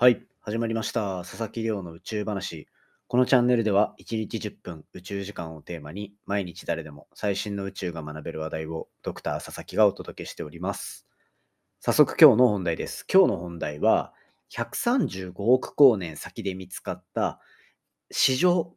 [0.00, 1.24] はい、始まりました。
[1.24, 2.68] 佐々木亮の宇宙話。
[3.08, 11.04] このチャンネルでは1日10分宇宙時間をテーマに毎日誰でも最新の宇宙が学べる話題をドクター佐々木がお届けしております。
[11.80, 13.06] 早速今日の本題です。
[13.12, 14.14] 今日の本題は
[14.52, 17.40] 135億光年先で見つかった
[18.12, 18.72] 史上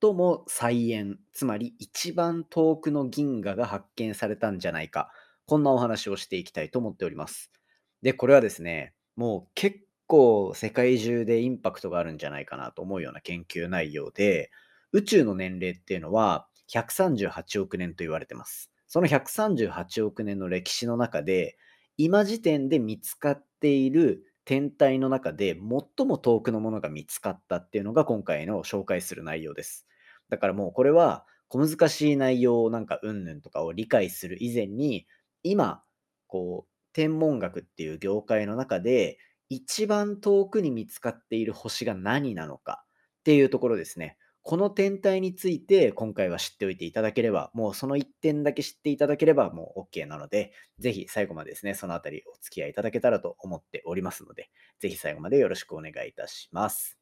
[0.00, 5.10] 最も最遠、つまり一番遠くの銀河が発見されたんじゃないか。
[5.44, 7.52] こんなお話をしていきたいと思っております。
[8.00, 9.80] で、これはですね、もう結
[10.12, 14.50] 構世界中でインパクトがあるんじゃないかなと思うような研究内容で、
[14.92, 18.70] 宇宙の年齢っていうのは138億年と言われてます。
[18.88, 21.56] その138億年の歴史の中で、
[21.96, 29.86] 今時点で見つかっている天体の中で最も遠くのものが見つかったっていうのが今回の紹介する内容です。
[30.28, 35.06] だからもうこれは小難しい内容なんかうんぬんとかを理解する以前に、
[35.42, 35.82] 今、
[36.26, 39.16] こう、天文学っていう業界の中で
[39.52, 42.84] 一番遠くに見つかっている星が何なのか
[43.20, 44.16] っていうところですね。
[44.40, 54.50] この天体について今回は知っておいていただければ、もうその1点だけ知っていただければもう OK なので、ぜひ最後までですね、そのあたりお付き合いいただけたらと思っておりますので、
[54.80, 56.98] ぜひ最後までよろしくお願いいたします。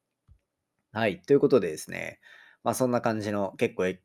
[0.90, 2.18] はい、ということでですね、
[2.64, 4.00] まあそんな感じの結構エ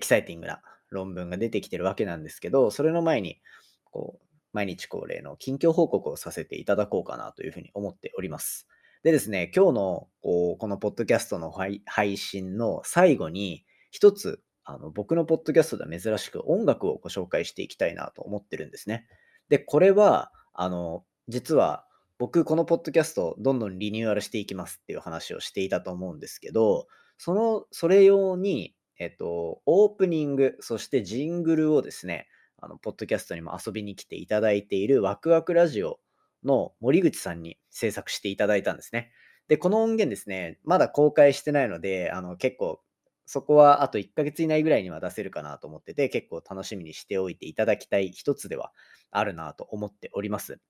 [0.00, 3.42] キサイティングな論文が出てきてるわけなんですけど、それの前に、
[3.84, 8.68] こう、毎日恒例の近況報告をさせていただこうかなというふうに思っております。
[9.02, 19.06] でですね、今日のこのポッドキャストの配信の最後に、一つあの僕のポッドキャストでは珍しく音楽をご紹介していきたいなと思ってるんですね。
[19.48, 21.84] で、これは、あの、実は
[22.18, 26.86] 僕このポッドキャストどんどんリニューアルしていきますっていう話をしていたと思うんですけど、
[27.18, 32.28] その、それ用に、えっと、オープニング、そしてジングルをですね、
[32.62, 36.00] あの、ポッドキャストにも遊びに来ていただいているワクワクラジオ
[36.44, 39.12] の森口さんに制作していただいたんですね。
[39.48, 42.80] で、この音源ですね、まだ公開してないので、あの、結構、
[43.26, 48.72] そこはあと1ヶ月以内ぐらいには出せるかなと思ってて、結構楽しみにしておいていただきたい一つでは
[49.10, 50.60] あるなと思っております。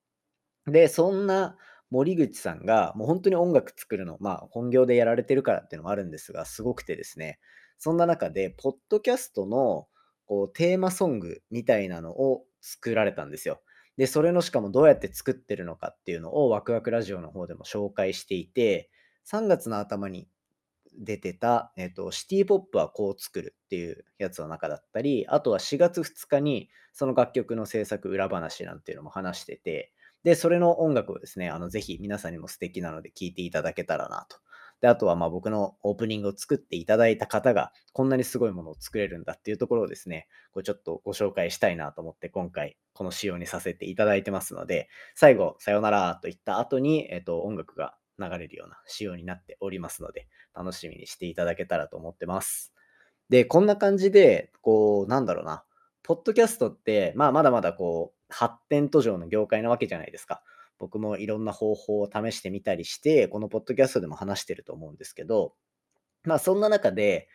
[0.66, 1.56] で、そんな
[1.90, 7.38] 森口さんが、もう本当に音楽作るの、まあ本業でやられてるからっていうのもあるんですが、すごくてですね、
[7.78, 9.88] そんな中で、ポッドキャストの
[10.26, 13.60] こうテーマソングみたいなのを作られたんですよ。
[13.96, 18.90] で、それのしかもどうやって作ってるのかっていうのをワクワクラジオの方でも紹介していて、
[19.24, 20.28] 3月の頭に
[20.98, 29.92] 出てた、えっと、シティポップはこう作るっていうやつの中だったり、あとは4月2日にその楽曲の制作裏話なんていうのも話してて、
[30.24, 34.38] で、それの音楽をですね、あの、ぜひ皆さんにも素敵なので聴いていただけたらなと。
[34.82, 52.74] で、あとはまあ僕のオープニングを作っていただいた方がこんなにすごいものを作れるんだっていうところをですね、こうちょっとご紹介したいなと思って今回この仕様にさせていただいてますので、最後、さよならと言った後に、えっと、音楽が流れるような仕様になっておりますので、楽しみにしていただけたらと思ってます。
[53.28, 55.64] で、こんな感じで、こう、なんだろうな、
[56.02, 60.42] ポッドキャストって、まあまだまだこう、発展途上の業界なわけじゃないですか。
[60.78, 65.54] 僕もいろんな方法を試してみたりして、このポッドキャストでも話してると思うんですけど、
[66.24, 67.28] まあそんな中で、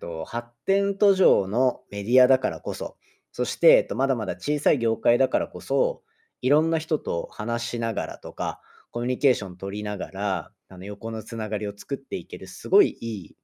[0.00, 2.96] と、発展途上のメディアだからこそ、
[3.32, 6.02] そして、えっと、まだまだ小さい業界だからこそ、
[6.40, 8.60] いろんな人と話しながらとか、
[8.90, 13.36] コミュニケーション取りながら、あの横のつながりを作っていける、すごいいい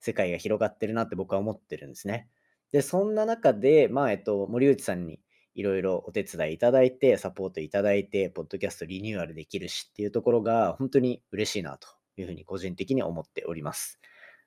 [0.00, 2.28] 世界が広がってるなって僕は思ってるんですね。
[2.72, 5.20] で、そんな中で、まあ、えっと、森内さんに
[5.54, 14.00] いろいろお手伝いいただいて、サポートいただいて、ポッドキャストリニューアルできるしっていうところが、本当に嬉しいなというふうに個人的に思っております。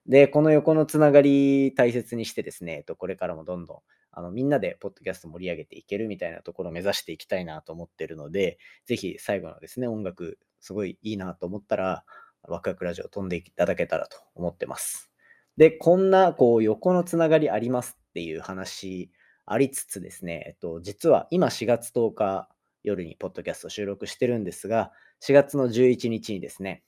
[0.06, 3.80] で、この横のつながり大切にしてですね、これからもどんどん
[4.18, 12.04] あのみんなでポッドキャスト盛り上げていけるみたいなところを目指していきたいなと思ってるので、ぜひ最後のですね、音楽、すごいいいなと思ったら、
[12.42, 15.12] ワクワクラジオ飛んでいただけたらと思ってます。
[15.58, 19.12] で、こんなこう横のつながりありますっていう話
[19.48, 22.50] ありつつですね、えっと、実は今4月10日
[22.84, 24.92] 夜にポッドキャスト収録してるんですが、
[25.22, 26.84] 4月の11日にですね、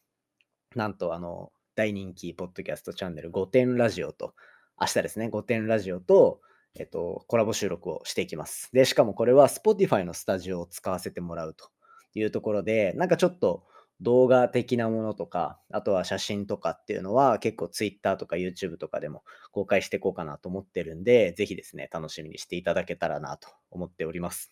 [0.76, 4.36] なんとあの、大人気ポッドキャストチャンネル5点ラジオと、
[4.80, 6.42] 明日ですね、5点ラジオと、
[6.78, 8.70] えっと、コラボ収録をしていきます。
[8.74, 11.70] で、しかもこれは Spotify のスタジオを使わせてもらうと
[12.14, 13.64] いうところで、なんかちょっと
[14.02, 24.52] 動画的なものとか、あとは写真とかっていうのは結構 Twitter とか YouTube とかでも公開していこうかなと思ってるんで、ぜひですね、楽しみにしていただけたらなと思っております。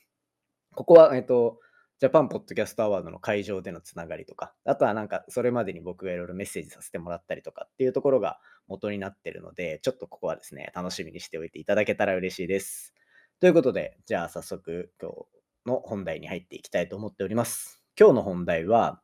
[0.76, 1.60] ここは、えっと、
[2.00, 12.94] ジャパンポッドキャストアワードの会場でのつながりとか、あとはなんかそれまでに僕がいろいろメッセージさせてもらったりとかっていうところが元になってるので、ちょっとここはですね、楽しみにしておいていただけたら嬉しいです。
[13.40, 15.26] ということで、じゃあ早速今日
[15.66, 17.82] の本題に入っていきたいと思っております。
[18.00, 19.02] 今日の本題は、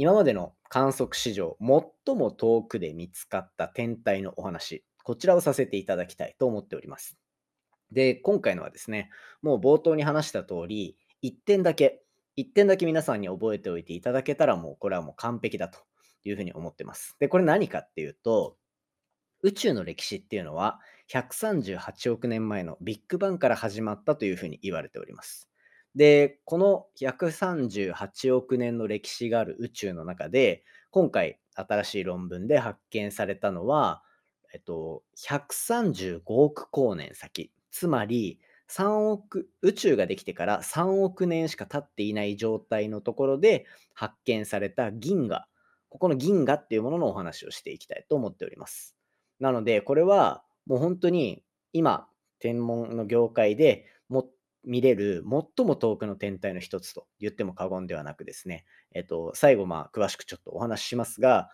[0.00, 7.18] 今までの観測史上、最も遠くで見つかった天体のお話、こちらをさせていただきたいと思っております。
[7.92, 9.10] で、今回のはですね、
[9.42, 12.02] もう冒頭に話した通り、1点だけ、
[12.38, 15.80] 1点だけ皆さんに覚えておいていただけたら、もうこれはもう完璧だと
[16.24, 17.14] いうふうに思ってます。
[17.20, 18.56] で、これ何かっていうと、
[19.42, 20.80] 宇宙の歴史っていうのは、
[21.12, 25.49] 138億年前のビッグバンから始まったというふうに言われております。
[25.94, 34.02] で、この138億年の歴史がある宇宙の中で、今回新しい論文で発見されたのは、
[34.52, 37.52] えっと、135億光年先。
[37.70, 45.46] つまり、3億、宇宙ができてから3億年しか経っていない状態のところで発見された銀河。
[45.88, 48.96] ここの銀河っていうもののお話をしていきたいと思っております。
[49.40, 52.08] なので、これはもう本当に今、
[52.38, 54.30] 天文の業界でも
[54.64, 55.24] 見れる
[55.56, 58.64] 最も遠くの天体の一つと言っても過言ではなくですね、
[58.94, 61.48] えっと、最後、まあ、詳しくちょっとお話ししますが、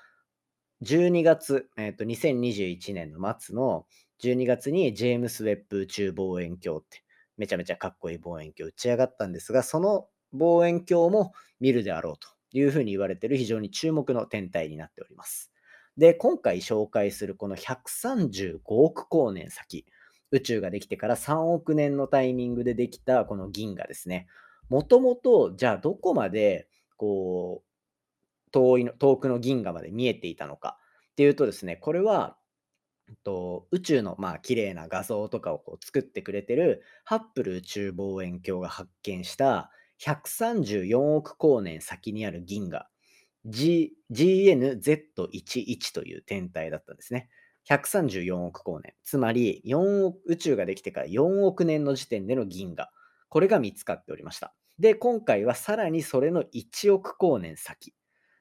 [0.82, 3.87] 12月、えっと、2021年の末の
[4.23, 7.03] 12月にジェームス・ウェッブ宇宙望遠鏡って
[7.37, 15.50] めちゃめちゃかっこいい望遠鏡打ち上がったんですが、その望遠鏡も見るであろうというふうに言われている非常に注目の天体になっております。
[15.97, 19.87] で、今回紹介するこの135億光年先、
[20.37, 24.27] 宇宙ができてから3億年のタイミングでできたこの銀河ですね。
[24.69, 30.79] もともと、じゃあどこまで、こう、遠いの遠くの銀河まで見えていたのか
[31.12, 32.37] っていうとですね、これは、
[33.23, 42.89] と宇宙のまあ綺麗な画像とかをこう作ってくれてるハッブル宇宙望遠鏡が発見した134億光年先にある銀河
[43.47, 47.29] G GNZ11 という天体だったんですね。
[47.69, 48.95] 134億光年。
[49.05, 52.91] つまり4億、宇宙ができてから4億年の時点での銀河。
[53.29, 54.55] これが見つかっておりました。
[54.79, 57.95] で、今回はさらにそれの1億光年先。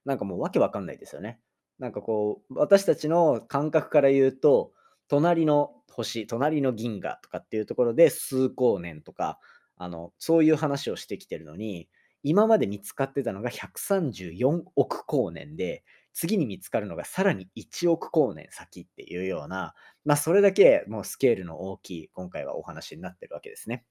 [0.06, 1.40] なんかもうわけわかんないですよね。
[1.80, 4.72] なんかこう、私たちの感覚から言うと、
[5.08, 9.40] 隣の星、隣の銀河とかっていうところで数光年とか、
[9.78, 11.90] あの、そういう話をしてきてるのに、
[12.24, 15.84] 今まで見つかってたのが134億光年で、
[16.16, 19.76] 次に見つかるのがさらに1億光年先っていうような、
[20.06, 23.86] まあ、それだけもうスケールの大きい、今回はお話になってるわけですね。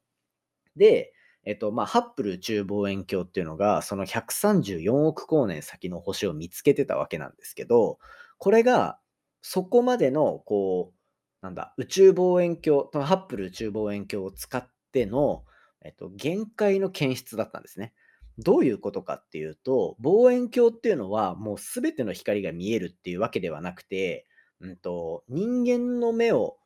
[0.74, 1.12] で、
[1.44, 7.98] えっと、まあ、ハッブル宇宙望遠鏡っていうのが、その134億光年先の星を見つけてたわけなんですけど、
[8.38, 8.98] これが、
[9.42, 15.44] そこまでの、こう、なんだ、宇宙望遠鏡、ハッブル宇宙望遠鏡を使っての、
[15.82, 17.92] えっと、限界の検出だったんですね。
[18.38, 24.26] どういうことかっていうと、望遠鏡っていうのはもうすべての光が見えるっていうわけではなくて、
[24.60, 26.56] うんと、人間の目を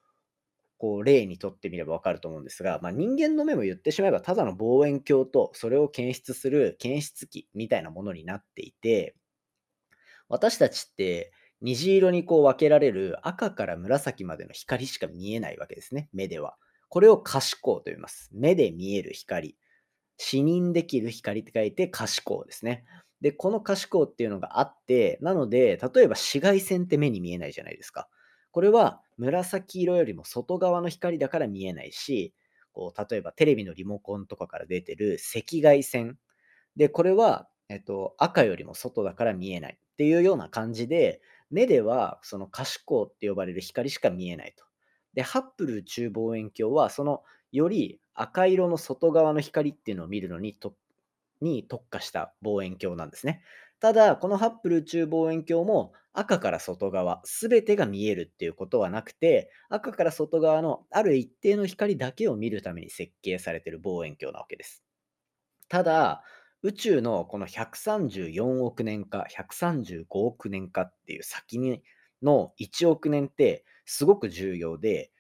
[0.79, 9.17] こう例にとってみればわかると思うんですが、まあ、人間の目も言ってしまえばただの望遠鏡とそれを検出する検出器みたいなものになっていて、
[10.29, 16.57] 私たちって虹色にこう分けられる赤から紫までの光しか見えないわけですね、目では。
[16.89, 18.31] これを可視光と言います。
[18.33, 19.57] 目で見える光。
[20.19, 22.85] 視認できる光って書いて可視光ですね。
[23.21, 28.09] で、この可視光っていうのがあって、なので、例えば紫外線って目に見えないじゃないですか。
[28.53, 32.35] これは紫色よりも外側の光だから見えないし、
[32.73, 36.19] こう例えばテレビのリモコンとかから出てる赤外線。
[36.77, 41.21] で、これは、えっと、赤よりも外だから見えないっていうような感じで、
[41.51, 44.65] 目ではその可視光って呼ばれる光しか見えないと。
[45.15, 50.75] で、ハッブル宇宙望遠鏡はそのより赤色の外側の光っていうのを見るのにと
[51.41, 53.43] に特化した望遠鏡なんですね。
[53.81, 64.83] ただ、このハッブル宇宙望遠鏡も赤から外側、すべてが見えるっていうことはなくて、赤から外側のある一定の光だけを見るために設計されている望遠鏡なわけです。
[65.69, 66.23] ただ、
[66.63, 71.83] 宇宙のこの134億年か135億年かっていう先に
[72.23, 75.13] の1億年ってすごく重要で、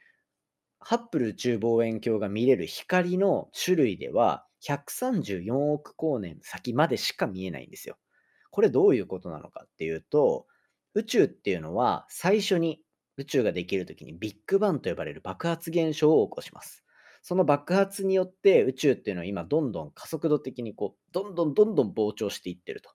[0.88, 7.98] ハッブル宇宙望遠鏡が見れる光の種類では、134億光年先までしか見えないんですよ。
[8.50, 10.46] これどういうことなのかっていうと、
[10.94, 12.80] 宇宙っていうのは最初に
[13.18, 16.82] 宇宙ができるときにビッグバンと呼ばれる爆発現象を起こします。
[17.20, 22.88] その爆発によって宇宙っていうのは今どんどん加速度的にこう、どんどんどんどん膨張していってると。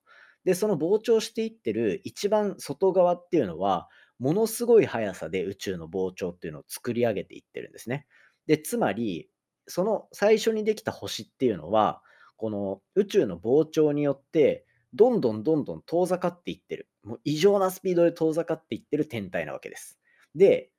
[0.46, 3.88] で、その膨張していってる一番外側っていうのは、
[4.24, 8.08] ものすごい速さで宇宙の膨張っていうのを作り上げていってるんですね。
[8.48, 9.30] で、つまり、
[9.68, 12.02] その最初にできた星っていうのは、
[12.38, 16.88] この宇宙の膨張によって、どんどんどんどん遠ざかっていってる。
[17.04, 20.00] もう異常なスピードで遠ざかっていってる天体なわけです。
[20.36, 20.72] で、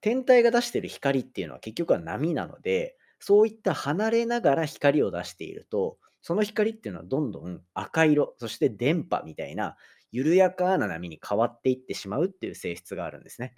[0.00, 9.76] 天体が出してる光っていうのは結局は波なので、そういった離れながら光を出していると、その光っていうのはどんどん赤色、そして電波みたいな
[10.10, 13.54] 緩やかな波に変わっていってしまうっていう性質があるんですね。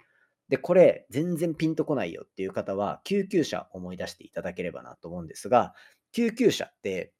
[0.49, 5.73] で、これ全然ピンとこないよっていう方は救急車思い出していただければなと思うんですが、
[6.11, 7.13] 救急車って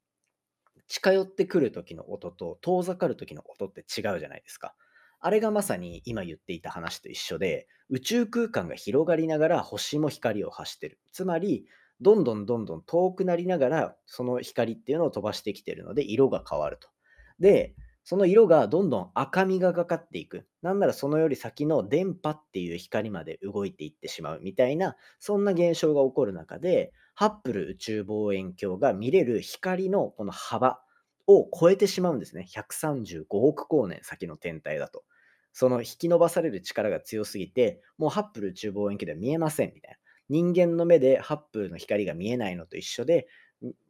[0.87, 4.75] 近寄ってくる時の音と遠ざかる時の音って違うじゃないですか。
[5.21, 10.99] あれがまさに今言っていた話と一緒で、宇宙空間が広がりながら星も光を発してる。
[11.13, 11.65] つまり、
[12.01, 16.89] どんどんどんどん遠くなりながら、その光っていうのを飛ばしてきてるので、色が変わると。
[17.39, 20.47] で、その色がどんどん赤みがかかっていく。
[20.61, 30.81] なんならそのより先の電波っていう光まで動いていってしまうみたいな、そんな現象が起こる中で、ハッブル宇宙望遠鏡が見れる光のこの幅
[31.27, 32.45] を超えてしまうんですね。
[32.47, 35.03] 135億光年先の天体だと。
[35.53, 39.97] その引き伸ばされる力が強すぎて、もうハッブル宇宙望遠鏡では見えませんみたいな。
[40.29, 43.27] 人間の目でハッブルの光が見えないのと一緒で、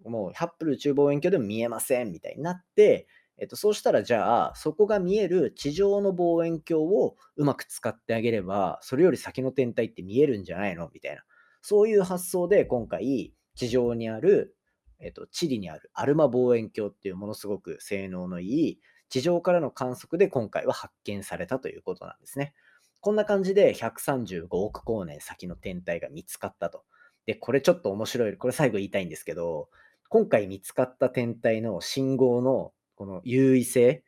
[0.03, 3.07] もうハッブル宇宙望遠鏡でも見えませんみたいになって、
[3.41, 10.91] えっと、そうしたらじゃあ、そこが見える地上の望遠鏡をうまく使ってあげれば、それより先の天体って見えるんじゃないの？
[10.93, 11.23] みたいな。
[11.63, 14.55] そういう発想で今回、地上にある、
[14.99, 18.79] えっと、チリにあるアルマ望遠鏡っていうものすごく性能のいい
[19.09, 22.53] 地上からの観測で今回は発見されたということなんですね。
[22.99, 26.83] こんな感じで135億光年先の天体が見つかったと。
[27.25, 29.69] で、これちょっと面白い、これ最後言いたいんですけど、
[30.09, 34.03] 今回見つかった天体の信号のこの優位性、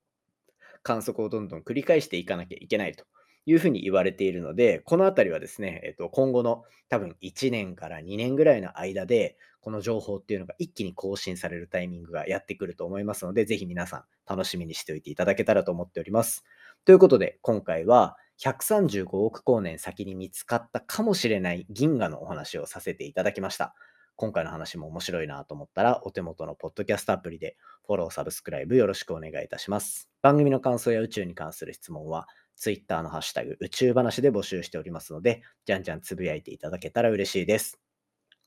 [0.83, 3.05] 観測をどんどん繰り返していかなきゃいけないと
[3.47, 16.43] いうふうに言われているので、このあたりはですね、えっと、今後の多分1年から2年ぐらいの間で、この情報っていうのが一気に更新されるタイミングがやってくると思いますので、ぜひ皆さん楽しみにしておいていただけたらと思っております。
[16.83, 23.73] ということで、今回は、135億光年先に見つかったかもしれない銀河のお話をさせていただきました。
[24.15, 30.09] 今回の話も面白いなと思ったら、お手元のポッドキャストアプリでフォロー、サブスクライブよろしくお願いいたします。
[30.21, 32.27] 番組の感想や宇宙に関する質問は、
[32.57, 37.79] Twitter のハッシュタグ宇宙話で募集しておりますので、じゃんじゃんつぶやいていただけたら嬉しいです。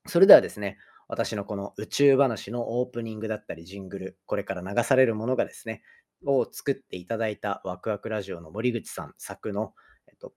[0.07, 5.83] それではですね、私のこの宇宙話のオープニングだったりジングル、これから流されるものがですね、
[6.26, 9.73] を作っていただいたワクワクラジオの森口さん作の、
[10.07, 10.35] えっと、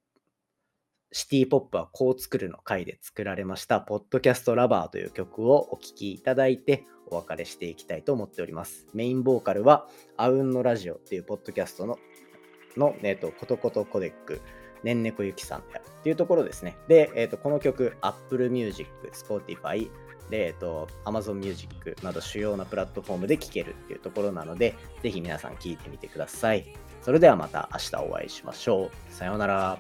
[1.12, 8.88] シティポップはこう作るの回で作られました、ポッドキャストラバーという曲をお聴きいただいてお別れしていきたいと思っております。
[8.94, 9.88] メインボーカルは、
[10.18, 11.98] あうんのラジオっていうポッドキャストの、
[12.78, 14.42] の、えっと、コトコトコデック、
[14.84, 16.78] ねんねこゆきさんであるっていうところですね。
[16.88, 19.90] で、えっと、この曲、Apple Music、Spotify、
[20.30, 26.66] で、えっと、Amazon Music など主要なプラットフォームで聴けるっていうところなので、ぜひ皆さん聴いてみてください。
[27.02, 29.14] それではまた明日お会いしましょう。
[29.14, 29.78] さようなら。